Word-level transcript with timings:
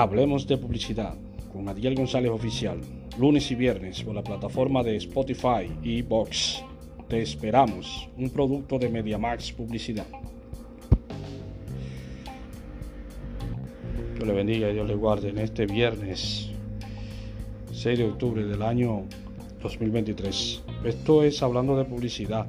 Hablemos 0.00 0.46
de 0.46 0.56
publicidad 0.56 1.14
con 1.52 1.68
Adiel 1.68 1.94
González 1.94 2.30
Oficial, 2.30 2.80
lunes 3.18 3.50
y 3.50 3.54
viernes 3.54 4.02
por 4.02 4.14
la 4.14 4.22
plataforma 4.22 4.82
de 4.82 4.96
Spotify 4.96 5.70
y 5.82 6.00
Box. 6.00 6.64
Te 7.06 7.20
esperamos, 7.20 8.08
un 8.16 8.30
producto 8.30 8.78
de 8.78 8.88
MediaMax 8.88 9.52
Publicidad. 9.52 10.06
Dios 14.14 14.26
le 14.26 14.32
bendiga 14.32 14.70
y 14.70 14.72
Dios 14.72 14.88
le 14.88 14.94
guarde 14.94 15.28
en 15.28 15.38
este 15.38 15.66
viernes 15.66 16.48
6 17.70 17.98
de 17.98 18.04
octubre 18.06 18.42
del 18.42 18.62
año 18.62 19.02
2023. 19.62 20.62
Esto 20.82 21.24
es 21.24 21.42
hablando 21.42 21.76
de 21.76 21.84
publicidad 21.84 22.46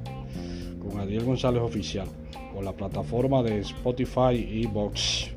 con 0.80 0.98
Adiel 0.98 1.26
González 1.26 1.60
Oficial 1.60 2.08
por 2.54 2.64
la 2.64 2.72
plataforma 2.72 3.42
de 3.42 3.58
Spotify 3.58 4.36
y 4.36 4.64
Box 4.64 5.31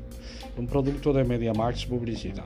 un 0.57 0.67
producto 0.67 1.11
de 1.11 1.23
MediaMax 1.23 1.85
Publicidad. 1.85 2.45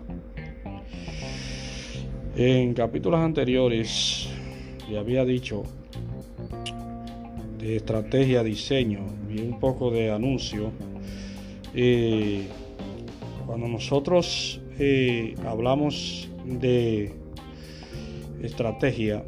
En 2.36 2.74
capítulos 2.74 3.20
anteriores 3.20 4.30
le 4.90 4.98
había 4.98 5.26
dicho 5.26 5.64
de 7.58 7.76
estrategia, 7.76 8.44
diseño 8.44 9.06
y 9.30 9.42
un 9.42 9.60
poco 9.60 9.92
de 9.92 10.12
anuncio. 10.12 10.72
Eh, 11.76 12.48
cuando 13.46 13.68
nosotros 13.68 14.62
eh, 14.80 15.36
hablamos 15.46 16.30
de 16.46 17.14
estrategia, 18.42 19.24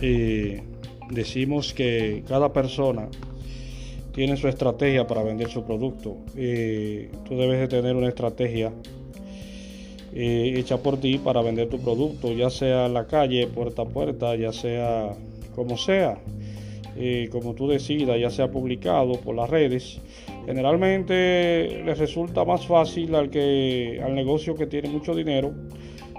eh, 0.00 0.62
decimos 1.10 1.72
que 1.72 2.22
cada 2.28 2.52
persona 2.52 3.08
tiene 4.14 4.36
su 4.36 4.48
estrategia 4.48 5.06
para 5.06 5.22
vender 5.22 5.48
su 5.48 5.64
producto. 5.64 6.16
Eh, 6.36 7.10
tú 7.28 7.36
debes 7.36 7.58
de 7.60 7.68
tener 7.68 7.96
una 7.96 8.08
estrategia 8.08 8.72
eh, 10.14 10.54
hecha 10.56 10.78
por 10.78 10.98
ti 10.98 11.18
para 11.18 11.42
vender 11.42 11.68
tu 11.68 11.78
producto, 11.80 12.32
ya 12.32 12.48
sea 12.48 12.86
en 12.86 12.94
la 12.94 13.06
calle, 13.06 13.48
puerta 13.48 13.82
a 13.82 13.86
puerta, 13.86 14.36
ya 14.36 14.52
sea 14.52 15.12
como 15.54 15.76
sea, 15.76 16.18
como 17.30 17.54
tú 17.54 17.68
decidas, 17.68 18.20
ya 18.20 18.30
sea 18.30 18.50
publicado 18.50 19.14
por 19.14 19.34
las 19.34 19.50
redes. 19.50 20.00
Generalmente 20.46 21.82
les 21.84 21.98
resulta 21.98 22.44
más 22.44 22.66
fácil 22.66 23.14
al 23.14 23.30
que 23.30 24.00
al 24.04 24.14
negocio 24.14 24.54
que 24.54 24.66
tiene 24.66 24.88
mucho 24.88 25.14
dinero 25.14 25.52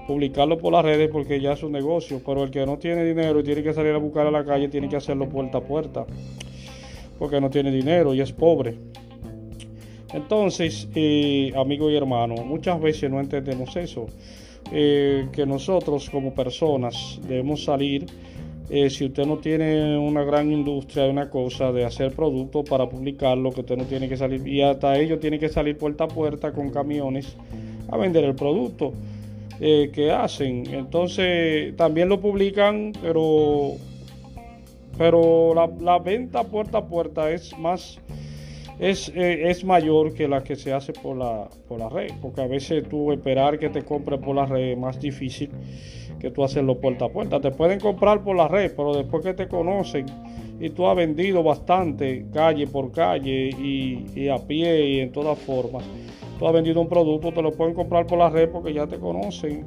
publicarlo 0.07 0.57
por 0.57 0.73
las 0.73 0.83
redes 0.83 1.09
porque 1.11 1.39
ya 1.39 1.53
es 1.53 1.63
un 1.63 1.71
negocio, 1.71 2.21
pero 2.25 2.43
el 2.43 2.51
que 2.51 2.65
no 2.65 2.77
tiene 2.77 3.03
dinero 3.03 3.39
y 3.39 3.43
tiene 3.43 3.63
que 3.63 3.73
salir 3.73 3.93
a 3.93 3.97
buscar 3.97 4.27
a 4.27 4.31
la 4.31 4.43
calle 4.43 4.67
tiene 4.67 4.89
que 4.89 4.95
hacerlo 4.95 5.27
puerta 5.29 5.59
a 5.59 5.61
puerta 5.61 6.05
porque 7.17 7.39
no 7.39 7.49
tiene 7.49 7.71
dinero 7.71 8.13
y 8.13 8.21
es 8.21 8.31
pobre. 8.31 8.77
Entonces, 10.15 10.87
eh, 10.95 11.51
amigo 11.57 11.89
y 11.89 11.95
hermano, 11.97 12.35
muchas 12.35 12.79
veces 12.79 13.11
no 13.11 13.19
entendemos 13.19 13.75
eso, 13.75 14.05
eh, 14.71 15.27
que 15.33 15.45
nosotros 15.45 16.09
como 16.09 16.33
personas 16.33 17.19
debemos 17.27 17.65
salir, 17.65 18.05
eh, 18.69 18.89
si 18.89 19.05
usted 19.05 19.25
no 19.25 19.39
tiene 19.39 19.97
una 19.97 20.23
gran 20.23 20.53
industria, 20.53 21.05
una 21.07 21.29
cosa 21.29 21.73
de 21.73 21.83
hacer 21.83 22.13
productos 22.13 22.67
para 22.67 22.87
publicarlo, 22.87 23.51
que 23.51 23.59
usted 23.59 23.75
no 23.75 23.83
tiene 23.83 24.07
que 24.07 24.15
salir, 24.15 24.47
y 24.47 24.61
hasta 24.61 24.97
ellos 24.97 25.19
tienen 25.19 25.37
que 25.37 25.49
salir 25.49 25.77
puerta 25.77 26.05
a 26.05 26.07
puerta 26.07 26.53
con 26.53 26.69
camiones 26.69 27.35
a 27.91 27.97
vender 27.97 28.23
el 28.23 28.35
producto 28.35 28.93
que 29.59 30.11
hacen. 30.11 30.65
Entonces, 30.73 31.75
también 31.77 32.09
lo 32.09 32.19
publican, 32.19 32.91
pero 33.01 33.73
pero 34.97 35.53
la, 35.53 35.99
venta 35.99 36.43
puerta 36.43 36.79
a 36.79 36.85
puerta 36.85 37.31
es 37.31 37.57
más 37.57 37.99
es, 38.79 39.09
eh, 39.15 39.49
es, 39.49 39.63
mayor 39.63 40.13
que 40.13 40.27
la 40.27 40.43
que 40.43 40.55
se 40.55 40.73
hace 40.73 40.91
por 40.91 41.15
la, 41.15 41.47
por 41.67 41.79
la 41.79 41.87
red, 41.87 42.11
porque 42.21 42.41
a 42.41 42.47
veces 42.47 42.87
tú 42.89 43.11
esperar 43.11 43.57
que 43.57 43.69
te 43.69 43.83
compre 43.83 44.17
por 44.17 44.35
la 44.35 44.45
red 44.45 44.71
es 44.71 44.77
más 44.77 44.99
difícil 44.99 45.49
que 46.19 46.29
tú 46.29 46.43
hacerlo 46.43 46.79
puerta 46.79 47.05
a 47.05 47.09
puerta. 47.09 47.39
Te 47.39 47.51
pueden 47.51 47.79
comprar 47.79 48.21
por 48.21 48.35
la 48.35 48.47
red, 48.47 48.73
pero 48.75 48.93
después 48.93 49.23
que 49.23 49.33
te 49.33 49.47
conocen 49.47 50.05
y 50.59 50.69
tú 50.71 50.87
has 50.87 50.95
vendido 50.95 51.41
bastante 51.41 52.25
calle 52.33 52.67
por 52.67 52.91
calle 52.91 53.49
y, 53.49 54.05
y 54.13 54.27
a 54.27 54.37
pie 54.37 54.87
y 54.87 54.99
en 54.99 55.11
todas 55.11 55.37
formas, 55.39 55.83
tú 56.37 56.45
has 56.45 56.53
vendido 56.53 56.81
un 56.81 56.89
producto, 56.89 57.31
te 57.31 57.41
lo 57.41 57.51
pueden 57.51 57.73
comprar 57.73 58.05
por 58.05 58.17
la 58.17 58.29
red 58.29 58.49
porque 58.49 58.73
ya 58.73 58.87
te 58.87 58.97
conocen 58.97 59.65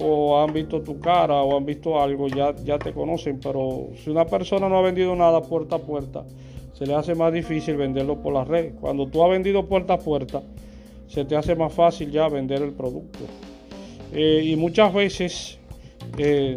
o 0.00 0.40
han 0.40 0.52
visto 0.52 0.80
tu 0.82 1.00
cara 1.00 1.42
o 1.42 1.56
han 1.56 1.64
visto 1.64 2.00
algo, 2.00 2.28
ya, 2.28 2.54
ya 2.64 2.78
te 2.78 2.92
conocen, 2.92 3.40
pero 3.40 3.88
si 4.02 4.10
una 4.10 4.24
persona 4.24 4.68
no 4.68 4.78
ha 4.78 4.82
vendido 4.82 5.14
nada 5.16 5.42
puerta 5.42 5.76
a 5.76 5.78
puerta, 5.78 6.24
se 6.72 6.86
le 6.86 6.94
hace 6.94 7.14
más 7.14 7.32
difícil 7.32 7.76
venderlo 7.76 8.20
por 8.22 8.32
la 8.32 8.44
red. 8.44 8.74
Cuando 8.80 9.06
tú 9.06 9.24
has 9.24 9.30
vendido 9.30 9.66
puerta 9.66 9.94
a 9.94 9.98
puerta, 9.98 10.42
se 11.08 11.24
te 11.24 11.34
hace 11.34 11.56
más 11.56 11.72
fácil 11.72 12.10
ya 12.10 12.28
vender 12.28 12.62
el 12.62 12.72
producto. 12.72 13.20
Eh, 14.12 14.42
y 14.44 14.56
muchas 14.56 14.94
veces 14.94 15.58
eh, 16.16 16.56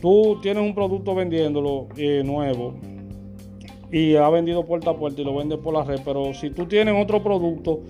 tú 0.00 0.38
tienes 0.42 0.62
un 0.62 0.74
producto 0.74 1.14
vendiéndolo 1.14 1.88
eh, 1.96 2.22
nuevo 2.24 2.74
y 3.92 4.16
ha 4.16 4.28
vendido 4.28 4.66
puerta 4.66 4.90
a 4.90 4.96
puerta 4.96 5.22
y 5.22 5.24
lo 5.24 5.36
vendes 5.36 5.58
por 5.58 5.72
la 5.72 5.84
red, 5.84 6.00
pero 6.04 6.34
si 6.34 6.50
tú 6.50 6.66
tienes 6.66 7.00
otro 7.00 7.22
producto, 7.22 7.80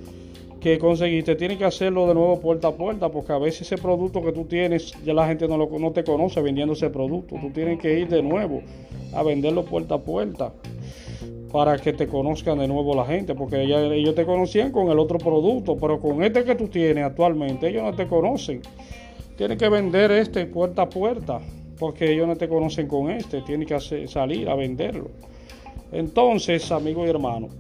que 0.64 0.78
conseguiste, 0.78 1.36
tienes 1.36 1.58
que 1.58 1.66
hacerlo 1.66 2.06
de 2.06 2.14
nuevo 2.14 2.41
puerta 2.41 2.69
a 2.69 2.72
puerta, 2.72 3.10
porque 3.10 3.34
a 3.34 3.38
veces 3.38 3.70
ese 3.70 3.76
producto 3.76 4.22
que 4.22 4.32
tú 4.32 4.47
tienes, 4.47 4.94
ya 5.04 5.12
la 5.12 5.26
gente 5.26 5.47
no, 5.47 5.58
lo, 5.58 5.69
no 5.78 5.92
te 5.92 6.04
conoce 6.04 6.41
vendiendo 6.41 6.72
ese 6.72 6.88
producto. 6.88 7.36
Tú 7.38 7.50
tienes 7.50 7.78
que 7.78 8.00
ir 8.00 8.08
de 8.08 8.22
nuevo 8.22 8.62
a 9.12 9.22
venderlo 9.22 9.66
puerta 9.66 9.97
a 9.97 9.98
puerta 9.98 10.54
para 11.52 11.76
que 11.76 11.92
te 11.92 12.06
conozcan 12.06 12.60
de 12.60 12.66
nuevo 12.66 12.94
la 12.94 13.04
gente, 13.04 13.34
porque 13.34 13.60
ellos 13.62 14.14
te 14.14 14.25
conocían 14.25 14.72
con 14.72 14.91
el 14.91 14.98
otro 14.98 15.19
producto, 15.19 15.76
pero 15.76 16.00
con 16.00 16.25
este 16.25 16.44
que 16.44 16.54
tú 16.54 16.69
tienes 16.69 17.04
actualmente, 17.04 17.69
ellos 17.69 17.82
no 17.82 17.92
te 17.92 18.06
conocen. 18.06 18.62
Tienes 19.36 19.58
que 19.58 19.69
vender 19.69 20.12
este 20.12 20.46
puerta 20.46 20.81
a 20.81 20.88
puerta, 20.88 21.41
porque 21.78 22.10
ellos 22.10 22.26
no 22.26 22.36
te 22.36 22.48
conocen 22.48 22.88
con 22.88 23.10
este, 23.10 23.42
tienes 23.42 23.69
que 23.69 24.08
salir 24.08 24.48
a 24.48 24.54
venderlo. 24.54 25.10
Entonces, 25.92 26.72
amigo 26.72 27.04
y 27.04 27.10
hermano, 27.10 27.50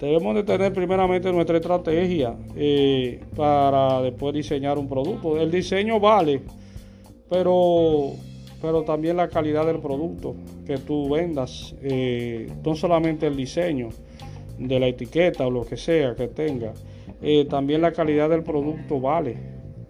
Debemos 0.00 0.34
de 0.34 0.44
tener 0.44 0.72
primeramente 0.72 1.30
nuestra 1.30 1.58
estrategia 1.58 2.34
eh, 2.56 3.20
para 3.36 4.00
después 4.00 4.32
diseñar 4.32 4.78
un 4.78 4.88
producto. 4.88 5.38
El 5.38 5.50
diseño 5.50 6.00
vale, 6.00 6.40
pero, 7.28 8.12
pero 8.62 8.82
también 8.82 9.18
la 9.18 9.28
calidad 9.28 9.66
del 9.66 9.78
producto 9.78 10.34
que 10.66 10.78
tú 10.78 11.10
vendas. 11.10 11.74
Eh, 11.82 12.50
no 12.64 12.74
solamente 12.74 13.26
el 13.26 13.36
diseño 13.36 13.90
de 14.58 14.80
la 14.80 14.86
etiqueta 14.86 15.46
o 15.46 15.50
lo 15.50 15.66
que 15.66 15.76
sea 15.76 16.14
que 16.14 16.28
tenga. 16.28 16.72
Eh, 17.20 17.44
también 17.44 17.82
la 17.82 17.92
calidad 17.92 18.30
del 18.30 18.42
producto 18.42 19.00
vale. 19.00 19.36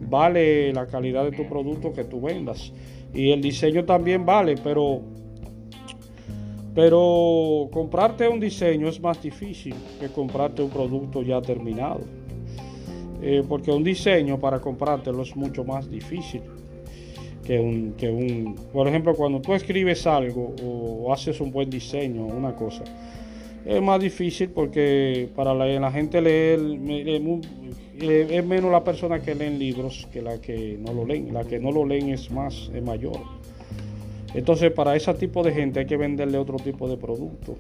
Vale 0.01 0.73
la 0.73 0.87
calidad 0.87 1.25
de 1.25 1.37
tu 1.37 1.49
producto 1.49 1.93
que 1.93 2.03
tú 2.03 2.21
vendas. 2.21 2.73
Y 3.15 3.31
el 3.31 3.41
diseño 3.41 3.85
también 3.85 4.27
vale, 4.27 4.57
pero 4.63 5.03
pero 6.75 7.69
comprarte 7.73 8.29
un 8.29 8.41
diseño 8.41 8.89
es 8.89 9.01
más 9.01 9.23
difícil 9.23 9.75
que 9.99 10.09
comprarte 10.09 10.63
un 10.63 10.71
producto 10.71 11.23
ya 11.23 11.41
terminado. 11.41 12.01
Eh, 13.23 13.43
porque 13.47 13.71
un 13.71 13.85
diseño 13.85 14.41
para 14.41 14.61
comprártelo 14.61 15.23
es 15.23 15.37
mucho 15.37 15.63
más 15.63 15.91
difícil 15.91 16.41
que 17.45 17.59
un, 17.59 17.93
que 17.93 18.09
un... 18.09 18.55
Por 18.73 18.89
ejemplo, 18.89 19.15
cuando 19.15 19.41
tú 19.41 19.53
escribes 19.53 20.07
algo 20.07 20.55
o 20.63 21.13
haces 21.13 21.41
un 21.41 21.51
buen 21.51 21.69
diseño, 21.69 22.25
una 22.25 22.55
cosa, 22.55 22.85
es 23.65 23.83
más 23.83 24.01
difícil 24.01 24.51
porque 24.51 25.29
para 25.35 25.53
la, 25.55 25.93
gente 25.93 26.21
leer 26.23 26.61
es 28.01 28.47
menos 28.47 28.71
la 28.71 28.83
persona 28.83 29.21
que 29.21 29.35
leen 29.35 29.59
libros 29.59 30.09
que 30.11 30.23
la 30.23 30.41
que 30.41 30.79
no 30.81 30.95
lo 30.95 31.05
leen. 31.05 31.35
La 31.35 31.45
que 31.45 31.59
no 31.59 31.71
lo 31.71 31.85
leen 31.85 32.09
es 32.11 32.31
más, 32.31 32.71
es 32.75 32.83
mayor. 32.83 33.21
Entonces, 34.35 34.71
para 34.73 34.95
ese 34.95 35.13
tipo 35.15 35.43
de 35.43 35.53
gente 35.53 35.81
hay 35.81 35.87
que 35.87 35.97
venderle 35.97 36.39
otro 36.39 36.57
tipo 36.57 36.89
de 36.89 36.97
producto, 36.97 37.57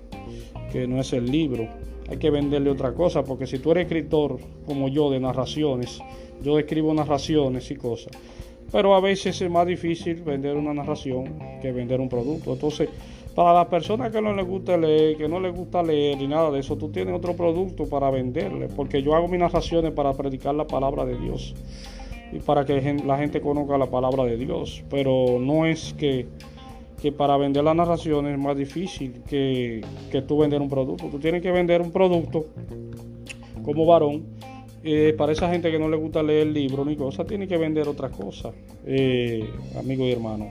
que 0.72 0.86
no 0.86 1.00
es 1.00 1.12
el 1.12 1.26
libro. 1.30 1.68
Hay 2.08 2.16
que 2.16 2.30
venderle 2.30 2.70
otra 2.70 2.92
cosa, 2.92 3.24
porque 3.24 3.46
si 3.46 3.58
tú 3.58 3.70
eres 3.72 3.84
escritor 3.84 4.38
como 4.66 4.88
yo 4.88 5.10
de 5.10 5.20
narraciones, 5.20 6.00
yo 6.42 6.58
escribo 6.58 6.92
narraciones 6.94 7.70
y 7.70 7.76
cosas. 7.76 8.12
Pero 8.72 8.94
a 8.94 9.00
veces 9.00 9.40
es 9.40 9.50
más 9.50 9.66
difícil 9.66 10.22
vender 10.22 10.56
una 10.56 10.72
narración 10.72 11.38
que 11.60 11.72
vender 11.72 12.00
un 12.00 12.08
producto. 12.08 12.52
Entonces, 12.52 12.88
para 13.34 13.52
las 13.52 13.66
personas 13.66 14.12
que 14.12 14.20
no 14.20 14.32
les 14.32 14.46
gusta 14.46 14.76
leer, 14.76 15.16
que 15.16 15.28
no 15.28 15.40
les 15.40 15.54
gusta 15.54 15.82
leer 15.82 16.18
ni 16.18 16.26
nada 16.26 16.50
de 16.50 16.60
eso, 16.60 16.76
tú 16.76 16.88
tienes 16.90 17.14
otro 17.14 17.34
producto 17.34 17.88
para 17.88 18.10
venderle, 18.10 18.68
porque 18.68 19.02
yo 19.02 19.14
hago 19.14 19.28
mis 19.28 19.40
narraciones 19.40 19.92
para 19.92 20.12
predicar 20.14 20.54
la 20.54 20.66
palabra 20.66 21.04
de 21.04 21.16
Dios 21.16 21.54
y 22.32 22.38
para 22.38 22.64
que 22.64 22.80
la 23.04 23.18
gente 23.18 23.40
conozca 23.40 23.76
la 23.78 23.86
palabra 23.86 24.24
de 24.24 24.36
Dios. 24.36 24.84
Pero 24.88 25.38
no 25.40 25.66
es 25.66 25.94
que 25.94 26.26
que 27.00 27.12
para 27.12 27.36
vender 27.36 27.64
las 27.64 27.74
narraciones 27.74 28.32
es 28.32 28.38
más 28.38 28.56
difícil 28.56 29.22
que, 29.28 29.80
que 30.10 30.22
tú 30.22 30.38
vender 30.38 30.60
un 30.60 30.68
producto. 30.68 31.06
Tú 31.10 31.18
tienes 31.18 31.42
que 31.42 31.50
vender 31.50 31.80
un 31.80 31.90
producto 31.90 32.46
como 33.64 33.86
varón. 33.86 34.24
Eh, 34.82 35.14
para 35.16 35.32
esa 35.32 35.50
gente 35.50 35.70
que 35.70 35.78
no 35.78 35.90
le 35.90 35.96
gusta 35.98 36.22
leer 36.22 36.46
libros 36.46 36.86
ni 36.86 36.96
cosas, 36.96 37.26
tiene 37.26 37.46
que 37.46 37.58
vender 37.58 37.86
otras 37.86 38.12
cosas, 38.12 38.54
eh, 38.86 39.46
amigo 39.78 40.06
y 40.06 40.12
hermano. 40.12 40.48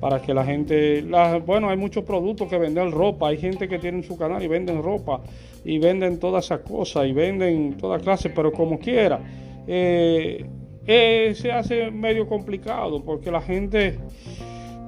Para 0.00 0.20
que 0.20 0.34
la 0.34 0.44
gente, 0.44 1.02
bueno, 1.46 1.70
hay 1.70 1.76
muchos 1.76 2.04
productos 2.04 2.48
que 2.48 2.58
venden 2.58 2.92
ropa, 2.92 3.28
hay 3.28 3.38
gente 3.38 3.66
que 3.66 3.78
tiene 3.78 4.02
su 4.02 4.18
canal 4.18 4.42
y 4.42 4.48
venden 4.48 4.82
ropa 4.82 5.22
y 5.64 5.78
venden 5.78 6.18
todas 6.18 6.44
esas 6.44 6.60
cosas 6.60 7.06
y 7.06 7.12
venden 7.12 7.76
todas 7.78 8.02
clases, 8.02 8.32
pero 8.34 8.52
como 8.52 8.78
quiera, 8.78 9.20
eh, 9.66 10.44
eh, 10.86 11.32
se 11.34 11.50
hace 11.50 11.90
medio 11.90 12.26
complicado 12.26 13.02
porque 13.02 13.30
la 13.30 13.40
gente, 13.40 13.98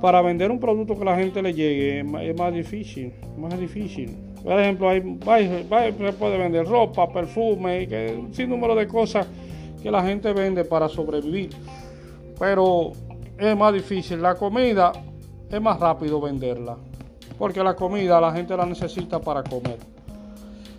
para 0.00 0.20
vender 0.22 0.50
un 0.50 0.60
producto 0.60 0.98
que 0.98 1.04
la 1.04 1.16
gente 1.16 1.42
le 1.42 1.54
llegue, 1.54 2.00
es 2.00 2.38
más 2.38 2.52
difícil, 2.52 3.12
más 3.36 3.58
difícil. 3.58 4.16
Por 4.42 4.60
ejemplo, 4.60 4.90
se 4.92 6.12
puede 6.12 6.38
vender 6.38 6.66
ropa, 6.66 7.08
perfume, 7.08 7.88
que, 7.88 8.16
un 8.16 8.32
sinnúmero 8.32 8.74
de 8.76 8.86
cosas 8.86 9.26
que 9.82 9.90
la 9.90 10.04
gente 10.04 10.32
vende 10.32 10.64
para 10.64 10.88
sobrevivir. 10.88 11.50
Pero 12.38 12.92
es 13.38 13.56
más 13.56 13.72
difícil. 13.72 14.22
La 14.22 14.36
comida 14.36 14.92
es 15.50 15.60
más 15.60 15.80
rápido 15.80 16.20
venderla. 16.20 16.76
Porque 17.38 17.62
la 17.62 17.74
comida 17.74 18.20
la 18.20 18.32
gente 18.32 18.56
la 18.56 18.66
necesita 18.66 19.20
para 19.20 19.42
comer. 19.42 19.78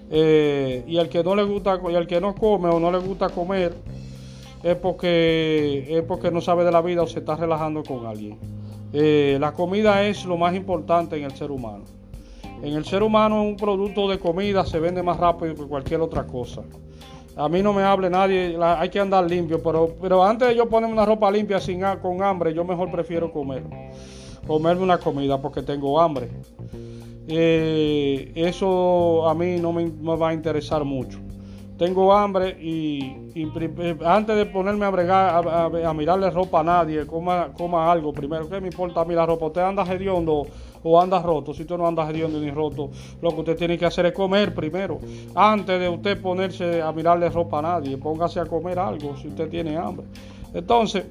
Eh, 0.09 0.85
y 0.87 0.97
el 0.97 1.09
que 1.09 1.21
no 1.21 1.35
le 1.35 1.43
gusta, 1.43 1.77
y 1.77 2.05
que 2.05 2.21
no 2.21 2.35
come 2.35 2.69
o 2.69 2.79
no 2.79 2.89
le 2.89 2.99
gusta 2.99 3.27
comer, 3.27 3.73
es 4.63 4.75
porque, 4.77 5.85
es 5.89 6.03
porque 6.03 6.31
no 6.31 6.39
sabe 6.39 6.63
de 6.63 6.71
la 6.71 6.81
vida 6.81 7.03
o 7.03 7.07
se 7.07 7.19
está 7.19 7.35
relajando 7.35 7.83
con 7.83 8.05
alguien. 8.05 8.56
Eh, 8.93 9.37
la 9.39 9.53
comida 9.53 10.03
es 10.03 10.25
lo 10.25 10.37
más 10.37 10.55
importante 10.55 11.17
en 11.17 11.23
el 11.23 11.31
ser 11.31 11.51
humano. 11.51 11.83
En 12.63 12.73
el 12.73 12.85
ser 12.85 13.03
humano 13.03 13.43
un 13.43 13.55
producto 13.55 14.07
de 14.07 14.17
comida 14.17 14.65
se 14.65 14.79
vende 14.79 15.03
más 15.03 15.17
rápido 15.17 15.53
que 15.55 15.63
cualquier 15.63 16.01
otra 16.01 16.25
cosa. 16.25 16.63
A 17.35 17.47
mí 17.49 17.61
no 17.61 17.71
me 17.71 17.83
hable 17.83 18.09
nadie, 18.09 18.57
hay 18.59 18.89
que 18.89 18.99
andar 18.99 19.29
limpio, 19.29 19.61
pero, 19.61 19.95
pero 20.01 20.23
antes 20.23 20.47
de 20.47 20.55
yo 20.55 20.67
ponerme 20.67 20.93
una 20.93 21.05
ropa 21.05 21.29
limpia 21.29 21.59
sin, 21.59 21.81
con 22.01 22.23
hambre, 22.23 22.53
yo 22.53 22.65
mejor 22.65 22.89
prefiero 22.89 23.31
comer. 23.31 23.63
Comerme 24.47 24.83
una 24.83 24.97
comida 24.97 25.39
porque 25.39 25.61
tengo 25.61 26.01
hambre. 26.01 26.29
Eh, 27.27 28.31
eso 28.33 29.27
a 29.29 29.35
mí 29.35 29.57
no 29.59 29.71
me 29.73 29.89
va 30.17 30.29
a 30.29 30.33
interesar 30.33 30.83
mucho 30.83 31.26
tengo 31.77 32.11
hambre 32.13 32.57
y, 32.59 33.15
antes 34.03 34.35
de 34.35 34.45
ponerme 34.47 34.85
a 34.85 34.89
bregar, 34.89 35.47
a, 35.47 35.93
mirarle 35.93 36.29
ropa 36.31 36.61
a 36.61 36.63
nadie, 36.63 37.05
coma, 37.05 37.49
coma 37.55 37.91
algo 37.91 38.11
primero. 38.11 38.49
¿Qué 38.49 38.59
me 38.59 38.67
importa 38.67 39.01
a 39.01 39.05
mí 39.05 39.13
la 39.13 39.25
ropa? 39.25 39.45
¿Usted 39.47 39.61
anda 39.61 39.83
hediondo 39.83 40.47
o 40.83 41.01
anda 41.01 41.21
roto? 41.21 41.53
Si 41.53 41.61
usted 41.61 41.77
no 41.77 41.87
anda 41.87 42.09
hediondo 42.09 42.39
ni 42.39 42.49
roto, 42.49 42.89
lo 43.21 43.31
que 43.31 43.39
usted 43.39 43.57
tiene 43.57 43.77
que 43.77 43.85
hacer 43.85 44.07
es 44.07 44.13
comer 44.13 44.55
primero. 44.55 44.99
Antes 45.35 45.79
de 45.79 45.87
usted 45.87 46.19
ponerse 46.19 46.81
a 46.81 46.91
mirarle 46.91 47.29
ropa 47.29 47.59
a 47.59 47.61
nadie, 47.61 47.97
póngase 47.97 48.39
a 48.39 48.45
comer 48.45 48.79
algo 48.79 49.15
si 49.17 49.27
usted 49.27 49.47
tiene 49.49 49.77
hambre. 49.77 50.07
Entonces, 50.53 51.05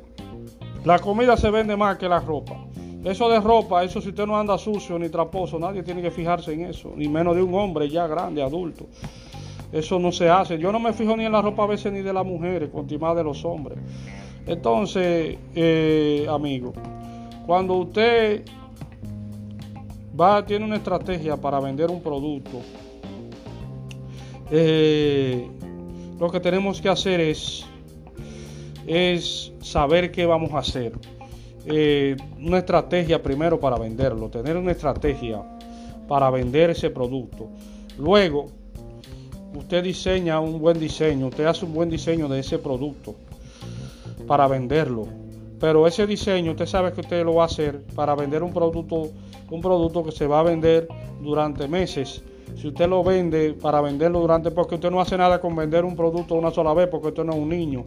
la 0.84 0.98
comida 0.98 1.36
se 1.36 1.50
vende 1.50 1.76
más 1.76 1.96
que 1.96 2.08
la 2.08 2.18
ropa. 2.18 2.56
Eso 3.04 3.28
de 3.28 3.38
ropa, 3.38 3.84
eso 3.84 4.00
si 4.00 4.08
usted 4.08 4.26
no 4.26 4.36
anda 4.36 4.58
sucio 4.58 4.98
ni 4.98 5.08
traposo, 5.08 5.60
nadie 5.60 5.84
tiene 5.84 6.02
que 6.02 6.10
fijarse 6.10 6.52
en 6.52 6.62
eso, 6.62 6.92
ni 6.96 7.06
menos 7.06 7.36
de 7.36 7.42
un 7.42 7.54
hombre 7.54 7.88
ya 7.88 8.08
grande, 8.08 8.42
adulto. 8.42 8.86
Eso 9.72 9.98
no 9.98 10.12
se 10.12 10.28
hace. 10.28 10.58
Yo 10.58 10.72
no 10.72 10.78
me 10.78 10.92
fijo 10.92 11.16
ni 11.16 11.24
en 11.24 11.32
la 11.32 11.42
ropa 11.42 11.64
a 11.64 11.66
veces 11.66 11.92
ni 11.92 12.00
de 12.00 12.12
las 12.12 12.24
mujeres, 12.24 12.70
más 13.00 13.16
de 13.16 13.24
los 13.24 13.44
hombres. 13.44 13.78
Entonces, 14.46 15.38
eh, 15.54 16.26
amigo, 16.30 16.72
cuando 17.46 17.74
usted 17.74 18.44
va, 20.18 20.44
tiene 20.44 20.64
una 20.64 20.76
estrategia 20.76 21.36
para 21.36 21.58
vender 21.60 21.90
un 21.90 22.00
producto, 22.00 22.60
eh, 24.50 25.48
lo 26.18 26.30
que 26.30 26.40
tenemos 26.40 26.80
que 26.80 26.88
hacer 26.88 27.20
es, 27.20 27.66
es 28.86 29.52
saber 29.60 30.12
qué 30.12 30.26
vamos 30.26 30.52
a 30.52 30.58
hacer. 30.58 30.92
Eh, 31.66 32.16
una 32.40 32.58
estrategia 32.58 33.20
primero 33.20 33.58
para 33.58 33.76
venderlo, 33.76 34.28
tener 34.28 34.56
una 34.56 34.70
estrategia 34.70 35.42
para 36.06 36.30
vender 36.30 36.70
ese 36.70 36.90
producto. 36.90 37.48
Luego, 37.98 38.46
usted 39.56 39.82
diseña 39.82 40.40
un 40.40 40.60
buen 40.60 40.78
diseño, 40.78 41.28
usted 41.28 41.46
hace 41.46 41.64
un 41.64 41.74
buen 41.74 41.90
diseño 41.90 42.28
de 42.28 42.40
ese 42.40 42.58
producto 42.58 43.14
para 44.26 44.46
venderlo. 44.48 45.06
Pero 45.58 45.86
ese 45.86 46.06
diseño 46.06 46.52
usted 46.52 46.66
sabe 46.66 46.92
que 46.92 47.00
usted 47.00 47.24
lo 47.24 47.34
va 47.36 47.44
a 47.44 47.46
hacer 47.46 47.82
para 47.94 48.14
vender 48.14 48.42
un 48.42 48.52
producto, 48.52 49.10
un 49.50 49.60
producto 49.60 50.04
que 50.04 50.12
se 50.12 50.26
va 50.26 50.40
a 50.40 50.42
vender 50.42 50.86
durante 51.22 51.66
meses. 51.66 52.22
Si 52.56 52.68
usted 52.68 52.88
lo 52.88 53.02
vende 53.02 53.54
para 53.54 53.80
venderlo 53.80 54.20
durante, 54.20 54.50
porque 54.50 54.76
usted 54.76 54.90
no 54.90 55.00
hace 55.00 55.16
nada 55.16 55.40
con 55.40 55.56
vender 55.56 55.84
un 55.84 55.96
producto 55.96 56.34
una 56.34 56.50
sola 56.50 56.74
vez, 56.74 56.88
porque 56.88 57.08
usted 57.08 57.24
no 57.24 57.32
es 57.32 57.38
un 57.38 57.48
niño. 57.48 57.84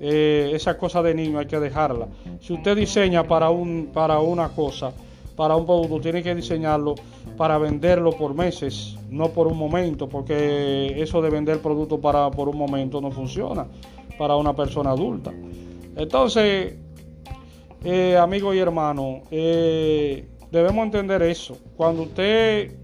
Eh, 0.00 0.50
esa 0.54 0.78
cosa 0.78 1.02
de 1.02 1.14
niño 1.14 1.38
hay 1.38 1.46
que 1.46 1.60
dejarla. 1.60 2.08
Si 2.40 2.54
usted 2.54 2.76
diseña 2.76 3.24
para, 3.24 3.50
un, 3.50 3.90
para 3.92 4.18
una 4.20 4.48
cosa, 4.48 4.92
para 5.36 5.56
un 5.56 5.66
producto, 5.66 6.00
tiene 6.00 6.22
que 6.22 6.34
diseñarlo 6.34 6.94
para 7.36 7.58
venderlo 7.58 8.10
por 8.12 8.34
meses, 8.34 8.96
no 9.08 9.28
por 9.28 9.46
un 9.46 9.56
momento, 9.56 10.08
porque 10.08 11.00
eso 11.00 11.22
de 11.22 11.30
vender 11.30 11.60
productos 11.60 12.00
para 12.00 12.30
por 12.30 12.48
un 12.48 12.58
momento 12.58 13.00
no 13.00 13.10
funciona 13.10 13.66
para 14.18 14.36
una 14.36 14.54
persona 14.54 14.90
adulta. 14.90 15.32
Entonces, 15.96 16.74
eh, 17.84 18.16
amigo 18.16 18.52
y 18.52 18.58
hermano, 18.58 19.22
eh, 19.30 20.28
debemos 20.50 20.84
entender 20.84 21.22
eso. 21.22 21.56
Cuando 21.76 22.02
usted 22.02 22.74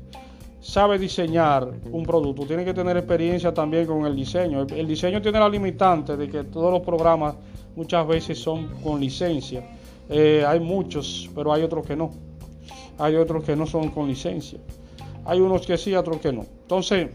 sabe 0.60 0.98
diseñar 0.98 1.70
un 1.92 2.02
producto, 2.02 2.46
tiene 2.46 2.64
que 2.64 2.72
tener 2.72 2.96
experiencia 2.96 3.52
también 3.52 3.86
con 3.86 4.06
el 4.06 4.16
diseño. 4.16 4.62
El, 4.62 4.86
diseño 4.86 5.20
tiene 5.20 5.38
la 5.38 5.48
limitante 5.48 6.16
de 6.16 6.28
que 6.28 6.44
todos 6.44 6.72
los 6.72 6.80
programas 6.80 7.36
muchas 7.76 8.06
veces 8.06 8.38
son 8.38 8.68
con 8.82 9.00
licencia. 9.00 9.62
Eh, 10.08 10.44
hay 10.46 10.60
muchos, 10.60 11.30
pero 11.34 11.52
hay 11.52 11.62
otros 11.62 11.86
que 11.86 11.94
no 11.94 12.10
hay 12.98 13.16
otros 13.16 13.44
que 13.44 13.56
no 13.56 13.66
son 13.66 13.90
con 13.90 14.08
licencia. 14.08 14.58
Hay 15.24 15.40
unos 15.40 15.66
que 15.66 15.76
sí, 15.76 15.94
otros 15.94 16.18
que 16.18 16.32
no. 16.32 16.42
Entonces, 16.62 17.08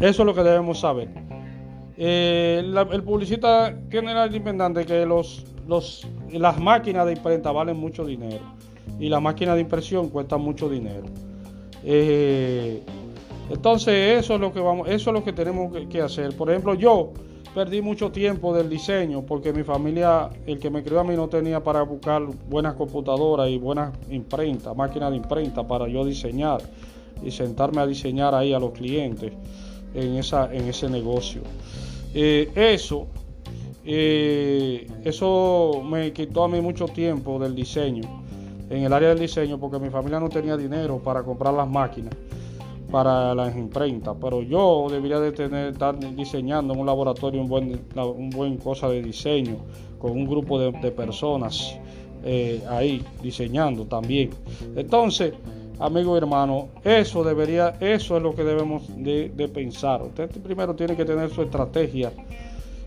eso 0.00 0.22
es 0.22 0.26
lo 0.26 0.34
que 0.34 0.42
debemos 0.42 0.80
saber. 0.80 1.08
Eh, 1.96 2.62
el 2.92 3.02
publicista 3.02 3.74
la 3.90 4.26
independiente 4.26 4.84
que 4.84 5.06
los, 5.06 5.46
los, 5.66 6.06
las 6.30 6.58
máquinas 6.58 7.06
de 7.06 7.12
imprenta 7.12 7.52
valen 7.52 7.76
mucho 7.78 8.04
dinero 8.04 8.44
y 9.00 9.08
las 9.08 9.22
máquinas 9.22 9.54
de 9.54 9.62
impresión 9.62 10.10
cuestan 10.10 10.42
mucho 10.42 10.68
dinero. 10.68 11.06
Eh, 11.84 12.82
entonces 13.48 14.18
eso 14.18 14.34
es 14.34 14.40
lo 14.40 14.52
que 14.52 14.60
vamos, 14.60 14.88
eso 14.88 15.10
es 15.10 15.14
lo 15.14 15.22
que 15.22 15.32
tenemos 15.32 15.72
que 15.88 16.00
hacer. 16.00 16.36
Por 16.36 16.50
ejemplo, 16.50 16.74
yo 16.74 17.12
perdí 17.54 17.80
mucho 17.80 18.10
tiempo 18.10 18.54
del 18.54 18.68
diseño 18.68 19.24
porque 19.24 19.52
mi 19.52 19.62
familia, 19.62 20.28
el 20.46 20.58
que 20.58 20.68
me 20.68 20.82
crió 20.82 21.00
a 21.00 21.04
mí 21.04 21.14
no 21.14 21.28
tenía 21.28 21.62
para 21.62 21.82
buscar 21.82 22.22
buenas 22.50 22.74
computadoras 22.74 23.48
y 23.48 23.58
buenas 23.58 23.96
imprentas, 24.10 24.76
máquinas 24.76 25.10
de 25.10 25.16
imprenta 25.16 25.66
para 25.66 25.88
yo 25.88 26.04
diseñar 26.04 26.60
y 27.24 27.30
sentarme 27.30 27.80
a 27.80 27.86
diseñar 27.86 28.34
ahí 28.34 28.52
a 28.52 28.58
los 28.58 28.72
clientes 28.72 29.32
en, 29.94 30.16
esa, 30.16 30.52
en 30.52 30.68
ese 30.68 30.90
negocio. 30.90 31.42
Eh, 32.12 32.50
eso, 32.54 33.06
eh, 33.84 34.86
eso 35.04 35.82
me 35.88 36.12
quitó 36.12 36.44
a 36.44 36.48
mí 36.48 36.60
mucho 36.60 36.86
tiempo 36.88 37.38
del 37.38 37.54
diseño, 37.54 38.02
en 38.68 38.82
el 38.82 38.92
área 38.92 39.10
del 39.10 39.20
diseño, 39.20 39.58
porque 39.58 39.78
mi 39.78 39.88
familia 39.88 40.18
no 40.18 40.28
tenía 40.28 40.56
dinero 40.56 40.98
para 40.98 41.22
comprar 41.22 41.54
las 41.54 41.68
máquinas 41.68 42.12
para 42.90 43.34
las 43.34 43.56
imprentas, 43.56 44.16
pero 44.20 44.42
yo 44.42 44.86
debería 44.90 45.18
de 45.18 45.32
tener, 45.32 45.72
estar 45.72 45.98
diseñando 46.14 46.74
en 46.74 46.80
un 46.80 46.86
laboratorio 46.86 47.40
un 47.40 47.48
buen, 47.48 47.80
un 47.94 48.30
buen 48.30 48.56
cosa 48.58 48.88
de 48.88 49.02
diseño, 49.02 49.56
con 49.98 50.12
un 50.12 50.26
grupo 50.26 50.58
de, 50.58 50.72
personas 50.92 51.76
eh, 52.24 52.62
ahí 52.68 53.02
diseñando 53.22 53.86
también. 53.86 54.30
Entonces, 54.76 55.32
amigo 55.78 56.14
y 56.14 56.18
hermano, 56.18 56.68
eso 56.84 57.24
debería, 57.24 57.76
eso 57.80 58.16
es 58.16 58.22
lo 58.22 58.34
que 58.34 58.44
debemos 58.44 58.84
de, 58.96 59.50
pensar. 59.52 60.02
Usted 60.02 60.30
primero 60.42 60.74
tiene 60.74 60.96
que 60.96 61.04
tener 61.04 61.30
su 61.30 61.42
estrategia 61.42 62.12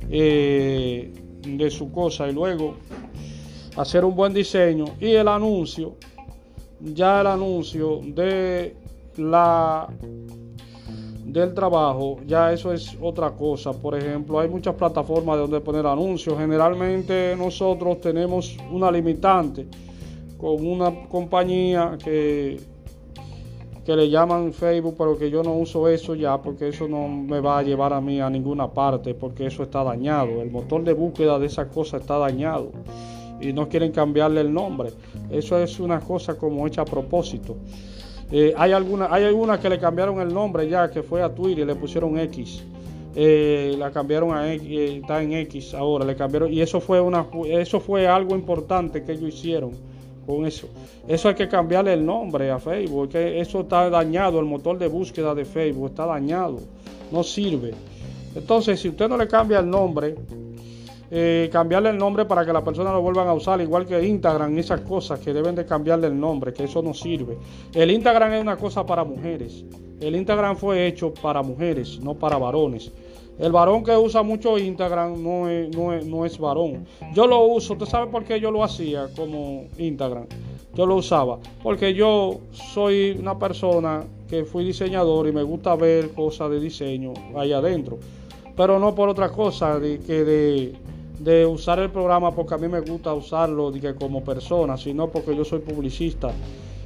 eh, 0.10 1.12
de 1.42 1.70
su 1.70 1.92
cosa 1.92 2.28
y 2.28 2.34
luego 2.34 2.76
hacer 3.76 4.04
un 4.06 4.16
buen 4.16 4.34
diseño 4.34 4.86
y 5.00 5.12
el 5.12 5.28
anuncio, 5.28 5.96
ya 6.80 7.22
el 7.22 7.28
anuncio 7.28 8.02
de 8.04 8.76
la 9.20 9.88
del 11.32 11.54
trabajo, 11.54 12.18
ya 12.26 12.52
eso 12.52 12.74
es 12.74 12.98
otra 13.02 13.32
cosa. 13.32 13.74
Por 13.74 13.96
ejemplo, 13.96 14.40
hay 14.40 14.50
muchas 14.50 14.76
plataformas 14.76 15.36
de 15.36 15.42
donde 15.42 15.62
poner 15.62 15.86
anuncios. 15.86 16.38
Generalmente 16.38 17.36
nosotros 17.38 18.02
tenemos 18.02 18.58
una 18.72 18.92
limitante 18.92 19.68
con 20.38 20.66
una 20.66 21.08
compañía 21.08 21.98
que, 22.04 22.60
que 23.86 23.96
le 23.96 24.10
llaman 24.10 24.54
Facebook, 24.54 24.96
pero 24.98 25.18
que 25.18 25.30
yo 25.30 25.44
no 25.44 25.54
uso 25.54 25.88
eso 25.88 26.16
ya 26.16 26.42
porque 26.42 26.70
eso 26.70 26.88
no 26.88 27.08
me 27.08 27.40
va 27.42 27.60
a 27.60 27.64
llevar 27.64 27.94
a 27.94 28.02
mí 28.02 28.20
a 28.22 28.30
ninguna 28.30 28.68
parte 28.68 29.14
porque 29.14 29.46
eso 29.46 29.64
está 29.64 29.84
dañado. 29.84 30.42
El 30.42 30.50
motor 30.50 30.84
de 30.84 30.94
búsqueda 30.94 31.38
de 31.38 31.48
esa 31.48 31.68
cosa 31.68 31.98
está 31.98 32.18
dañado 32.18 32.72
y 33.42 33.54
no 33.54 33.70
quieren 33.70 33.92
cambiarle 33.92 34.42
el 34.42 34.54
nombre. 34.54 34.92
Eso 35.30 35.58
es 35.60 35.80
una 35.80 36.00
cosa 36.00 36.38
como 36.38 36.66
hecha 36.68 36.82
a 36.82 36.86
propósito. 36.86 37.58
Eh, 38.32 38.54
hay 38.56 38.72
algunas 38.74 39.12
hay 39.12 39.24
alguna 39.24 39.60
que 39.60 39.70
le 39.70 39.80
cambiaron 39.80 40.22
el 40.22 40.34
nombre 40.34 40.68
ya, 40.70 40.90
que 40.90 41.02
fue 41.02 41.22
a 41.22 41.34
Twitter, 41.34 41.66
le 41.66 41.76
pusieron 41.76 42.18
X. 42.20 42.64
Eh, 43.16 43.76
la 43.78 43.92
cambiaron 43.92 44.34
a 44.34 44.54
X, 44.54 44.68
eh, 44.70 44.98
está 45.02 45.22
en 45.22 45.34
X 45.34 45.74
ahora, 45.74 46.06
le 46.06 46.16
cambiaron 46.16 46.54
y 46.54 46.62
eso 46.62 46.80
fue 46.80 47.02
una 47.02 47.26
eso 47.48 47.80
fue 47.80 48.08
algo 48.08 48.36
importante 48.36 49.04
que 49.04 49.14
ellos 49.14 49.34
hicieron 49.34 49.72
con 50.28 50.46
eso. 50.46 50.68
Eso 51.08 51.30
hay 51.30 51.36
que 51.36 51.50
cambiarle 51.50 51.94
el 51.94 52.06
nombre 52.06 52.52
a 52.52 52.60
Facebook, 52.60 53.10
que 53.10 53.40
eso 53.40 53.62
está 53.62 53.90
dañado, 53.90 54.40
el 54.40 54.46
motor 54.46 54.78
de 54.78 54.88
búsqueda 54.88 55.34
de 55.34 55.44
Facebook 55.44 55.90
está 55.90 56.06
dañado, 56.06 56.60
no 57.12 57.24
sirve. 57.24 57.74
Entonces, 58.36 58.80
si 58.80 58.90
usted 58.90 59.10
no 59.10 59.18
le 59.18 59.28
cambia 59.28 59.60
el 59.60 59.68
nombre 59.68 60.16
eh, 61.12 61.50
cambiarle 61.52 61.90
el 61.90 61.98
nombre 61.98 62.26
para 62.26 62.46
que 62.46 62.54
las 62.54 62.62
personas 62.62 62.94
lo 62.94 63.02
vuelvan 63.02 63.28
a 63.28 63.34
usar, 63.34 63.60
igual 63.62 63.86
que 63.86 64.06
Instagram, 64.06 64.58
esas 64.58 64.82
cosas 64.82 65.20
que 65.20 65.34
deben 65.34 65.56
de 65.56 65.66
cambiarle 65.66 66.08
el 66.08 66.20
nombre, 66.20 66.54
que 66.54 66.66
eso 66.66 66.82
no 66.82 66.94
sirve. 66.94 67.38
El 67.74 67.92
Instagram 67.92 68.34
es 68.34 68.42
una 68.42 68.58
cosa 68.58 68.86
para 68.86 69.04
mujeres. 69.04 69.66
El 70.00 70.16
Instagram 70.16 70.56
fue 70.56 70.88
hecho 70.88 71.14
para 71.14 71.42
mujeres, 71.42 72.00
no 72.00 72.14
para 72.14 72.38
varones. 72.38 72.92
El 73.40 73.54
varón 73.54 73.86
que 73.86 73.96
usa 73.96 74.22
mucho 74.22 74.58
Instagram 74.58 75.24
no 75.24 75.48
es, 75.48 75.74
no 75.74 76.26
es, 76.26 76.38
varón. 76.38 76.86
Yo 77.14 77.26
lo 77.26 77.46
uso, 77.46 77.74
¿usted 77.74 77.86
sabe 77.86 78.12
por 78.12 78.26
qué 78.26 78.38
yo 78.38 78.52
lo 78.52 78.66
hacía 78.66 79.08
como 79.16 79.64
Instagram? 79.78 80.26
Yo 80.76 80.86
lo 80.86 80.98
usaba 80.98 81.40
porque 81.64 81.94
yo 81.94 82.42
soy 82.52 83.18
una 83.18 83.40
persona 83.40 84.04
que 84.30 84.44
fui 84.44 84.66
diseñador 84.66 85.28
y 85.28 85.32
me 85.32 85.44
gusta 85.44 85.76
ver 85.76 86.12
cosas 86.12 86.52
de 86.52 86.60
diseño 86.60 87.14
ahí 87.36 87.54
adentro. 87.54 87.98
Pero 88.58 88.78
no 88.78 88.94
por 88.94 89.08
otra 89.08 89.30
cosa 89.30 89.80
de 89.80 90.00
que 90.00 90.26
de 90.26 90.74
de 91.20 91.46
usar 91.46 91.80
el 91.80 91.90
programa 91.90 92.32
porque 92.32 92.54
a 92.56 92.58
mí 92.58 92.68
me 92.68 92.80
gusta 92.80 93.14
usarlo 93.14 93.72
como 94.00 94.24
persona, 94.24 94.78
sino 94.78 95.08
porque 95.10 95.36
yo 95.36 95.44
soy 95.44 95.60
publicista 95.60 96.32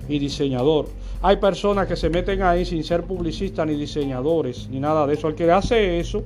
y 0.08 0.20
diseñador. 0.20 0.88
Hay 1.22 1.38
personas 1.38 1.88
que 1.88 1.96
se 1.96 2.10
meten 2.10 2.42
ahí 2.42 2.66
sin 2.66 2.84
ser 2.84 3.04
publicistas 3.04 3.66
ni 3.66 3.75
diseñadores 3.75 4.68
ni 4.70 4.80
nada 4.80 5.08
de 5.08 5.13
eso. 5.13 5.28
El 5.28 5.36
que 5.36 5.50
hace 5.52 6.00
eso 6.00 6.24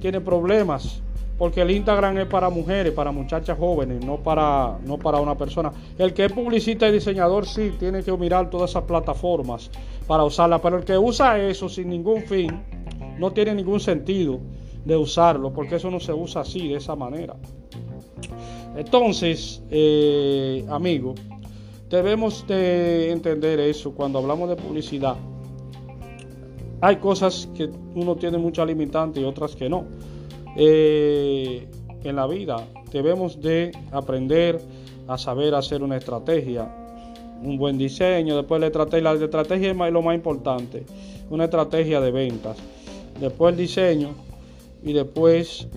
tiene 0.00 0.20
problemas 0.20 1.02
porque 1.38 1.62
el 1.62 1.70
Instagram 1.70 2.18
es 2.18 2.26
para 2.26 2.50
mujeres, 2.50 2.92
para 2.92 3.12
muchachas 3.12 3.56
jóvenes, 3.56 4.04
no 4.04 4.16
para, 4.16 4.76
no 4.84 4.98
para 4.98 5.20
una 5.20 5.36
persona. 5.36 5.72
El 5.96 6.12
que 6.12 6.24
es 6.24 6.32
publicista 6.32 6.88
y 6.88 6.92
diseñador 6.92 7.46
sí 7.46 7.72
tiene 7.78 8.02
que 8.02 8.12
mirar 8.16 8.50
todas 8.50 8.70
esas 8.70 8.82
plataformas 8.82 9.70
para 10.06 10.24
usarlas, 10.24 10.60
pero 10.60 10.78
el 10.78 10.84
que 10.84 10.98
usa 10.98 11.38
eso 11.38 11.68
sin 11.68 11.88
ningún 11.88 12.22
fin 12.22 12.60
no 13.18 13.32
tiene 13.32 13.54
ningún 13.54 13.78
sentido 13.78 14.40
de 14.88 14.96
usarlo, 14.96 15.52
porque 15.52 15.76
eso 15.76 15.90
no 15.90 16.00
se 16.00 16.14
usa 16.14 16.40
así, 16.40 16.66
de 16.66 16.76
esa 16.76 16.96
manera. 16.96 17.36
Entonces, 18.74 19.62
eh, 19.70 20.64
amigo, 20.70 21.14
debemos 21.90 22.46
de 22.46 23.10
entender 23.10 23.60
eso 23.60 23.92
cuando 23.92 24.18
hablamos 24.18 24.48
de 24.48 24.56
publicidad. 24.56 25.16
Hay 26.80 26.96
cosas 26.96 27.50
que 27.54 27.68
uno 27.96 28.16
tiene 28.16 28.38
mucha 28.38 28.64
limitante 28.64 29.20
y 29.20 29.24
otras 29.24 29.54
que 29.54 29.68
no. 29.68 29.84
Eh, 30.56 31.68
en 32.02 32.16
la 32.16 32.26
vida 32.26 32.66
debemos 32.90 33.42
de 33.42 33.72
aprender 33.92 34.58
a 35.06 35.18
saber 35.18 35.54
hacer 35.54 35.82
una 35.82 35.98
estrategia, 35.98 36.66
un 37.42 37.58
buen 37.58 37.76
diseño, 37.76 38.36
después 38.36 38.58
la 38.58 38.68
estrategia, 38.68 39.12
la 39.12 39.22
estrategia 39.22 39.70
es 39.70 39.92
lo 39.92 40.00
más 40.00 40.14
importante, 40.14 40.86
una 41.28 41.44
estrategia 41.44 42.00
de 42.00 42.10
ventas, 42.10 42.56
después 43.20 43.52
el 43.52 43.58
diseño, 43.58 44.27
y 44.82 44.92
después 44.92 45.68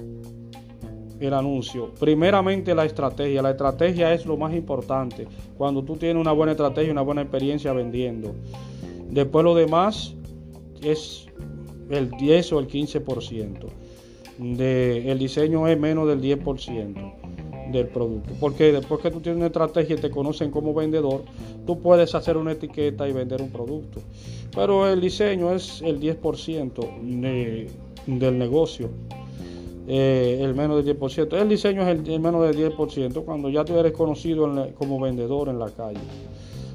el 1.28 1.34
anuncio. 1.34 1.92
Primeramente 2.00 2.74
la 2.74 2.86
estrategia. 2.86 3.42
La 3.42 3.52
estrategia 3.52 4.14
es 4.14 4.26
lo 4.26 4.38
más 4.38 4.54
importante. 4.54 5.28
Cuando 5.58 5.84
tú 5.84 5.96
tienes 5.96 6.20
una 6.20 6.32
buena 6.32 6.54
estrategia, 6.54 6.92
una 6.92 7.02
buena 7.02 7.22
experiencia 7.22 7.74
vendiendo. 7.74 8.34
Después 9.10 9.44
lo 9.44 9.54
demás 9.54 10.16
es 10.82 11.28
el 11.90 12.10
10 12.12 12.54
o 12.54 12.60
el 12.60 12.68
15%. 12.68 13.58
De, 14.40 15.12
el 15.12 15.20
diseño 15.20 15.68
es 15.68 15.80
menos 15.80 16.08
del 16.08 16.22
10% 16.22 17.14
del 17.72 17.88
producto. 17.88 18.34
Porque 18.40 18.72
después 18.72 19.02
que 19.02 19.12
tú 19.12 19.20
tienes 19.20 19.38
una 19.38 19.48
estrategia 19.48 19.96
y 19.96 20.00
te 20.00 20.10
conocen 20.10 20.50
como 20.50 20.74
vendedor, 20.74 21.24
tú 21.66 21.80
puedes 21.80 22.16
hacer 22.16 22.38
una 22.38 22.54
etiqueta 22.54 23.08
y 23.08 23.14
vender 23.14 23.42
un 23.42 23.52
producto. 23.52 24.02
Pero 24.56 24.88
el 24.90 25.00
diseño 25.00 25.54
es 25.54 25.82
el 25.82 26.00
10% 26.00 27.22
de 27.22 27.70
del 28.06 28.38
negocio. 28.38 28.90
Eh, 29.88 30.40
el 30.42 30.54
menos 30.54 30.84
del 30.84 30.98
10%. 30.98 31.34
El 31.34 31.50
diseño 31.50 31.82
es 31.82 32.08
el, 32.08 32.20
menos 32.20 32.42
del 32.44 32.74
10% 32.74 33.26
cuando 33.26 33.50
ya 33.50 33.66
tú 33.66 33.78
eres 33.78 33.92
conocido 33.94 34.50
como 34.78 35.00
vendedor 35.00 35.50
en 35.50 35.60
la 35.60 35.70
calle. 35.70 36.00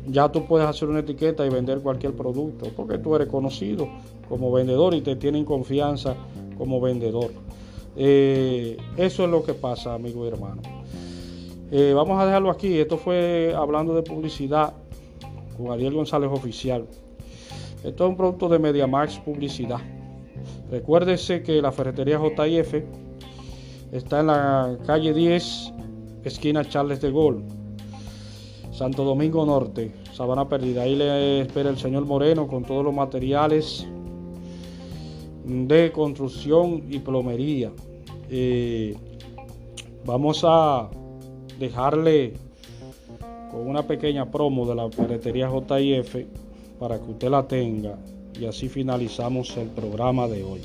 Ya 0.08 0.30
tú 0.30 0.44
puedes 0.44 0.68
hacer 0.68 0.88
una 0.88 1.00
etiqueta 1.00 1.44
y 1.46 1.48
vender 1.48 1.80
cualquier 1.80 2.12
producto 2.12 2.66
porque 2.76 2.98
tú 2.98 3.16
eres 3.16 3.28
conocido 3.28 3.88
como 4.28 4.52
vendedor 4.52 4.94
y 4.94 5.00
te 5.00 5.16
tienen 5.16 5.44
confianza 5.44 6.14
como 6.58 6.80
vendedor. 6.80 7.30
Eh, 7.96 8.76
eso 8.96 9.24
es 9.24 9.30
lo 9.30 9.42
que 9.42 9.54
pasa, 9.54 9.94
amigo 9.94 10.24
y 10.24 10.28
hermano. 10.28 10.62
Eh, 11.70 11.92
vamos 11.94 12.20
a 12.20 12.26
dejarlo 12.26 12.50
aquí. 12.50 12.78
Esto 12.78 12.98
fue 12.98 13.54
hablando 13.56 13.94
de 13.94 14.02
publicidad 14.02 14.74
con 15.56 15.72
Ariel 15.72 15.94
González 15.94 16.30
Oficial. 16.30 16.86
Esto 17.82 18.04
es 18.04 18.10
un 18.10 18.16
producto 18.16 18.48
de 18.48 18.58
MediaMax 18.58 19.18
Publicidad. 19.20 19.80
Recuérdese 20.70 21.42
que 21.42 21.62
la 21.62 21.70
ferretería 21.70 22.18
JF 22.18 22.82
está 23.92 24.20
en 24.20 24.26
la 24.26 24.76
calle 24.84 25.14
10, 25.14 25.72
esquina 26.24 26.64
Charles 26.64 27.00
de 27.00 27.12
Gaulle, 27.12 27.44
Santo 28.72 29.04
Domingo 29.04 29.46
Norte, 29.46 29.92
Sabana 30.12 30.48
Perdida. 30.48 30.82
Ahí 30.82 30.96
le 30.96 31.42
espera 31.42 31.70
el 31.70 31.78
señor 31.78 32.04
Moreno 32.04 32.48
con 32.48 32.64
todos 32.64 32.84
los 32.84 32.92
materiales 32.92 33.86
de 35.44 35.92
construcción 35.92 36.82
y 36.90 36.98
plomería. 36.98 37.70
Eh, 38.28 38.96
vamos 40.04 40.42
a 40.44 40.90
dejarle 41.60 42.34
con 43.52 43.68
una 43.68 43.86
pequeña 43.86 44.28
promo 44.28 44.66
de 44.66 44.74
la 44.74 44.90
ferretería 44.90 45.48
JF 45.48 46.16
para 46.80 46.98
que 46.98 47.10
usted 47.10 47.30
la 47.30 47.46
tenga 47.46 47.96
y 48.40 48.46
así 48.46 48.68
finalizamos 48.68 49.56
el 49.56 49.68
programa 49.68 50.28
de 50.28 50.42
hoy. 50.42 50.60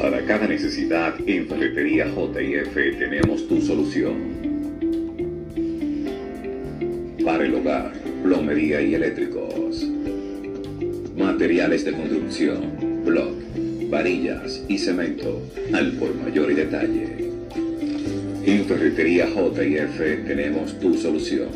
Para 0.00 0.24
cada 0.26 0.48
necesidad 0.48 1.14
en 1.26 1.46
Ferretería 1.46 2.06
JF 2.06 2.74
tenemos 2.98 3.46
tu 3.46 3.60
solución. 3.60 4.42
Para 7.24 7.44
el 7.44 7.54
hogar, 7.54 7.92
plomería 8.22 8.82
y 8.82 8.94
eléctricos. 8.94 9.86
Materiales 11.16 11.84
de 11.84 11.92
construcción, 11.92 13.04
block, 13.04 13.34
varillas 13.90 14.64
y 14.68 14.78
cemento, 14.78 15.40
al 15.72 15.92
por 15.92 16.14
mayor 16.16 16.50
y 16.50 16.54
detalle. 16.54 17.11
En 18.52 18.64
Ferretería 18.66 19.26
JF 19.30 20.26
tenemos 20.26 20.78
tu 20.78 20.92
solución. 20.92 21.48